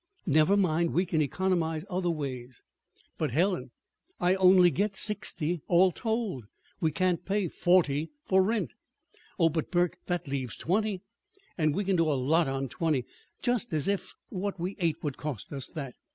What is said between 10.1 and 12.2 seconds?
leaves twenty, and we can do a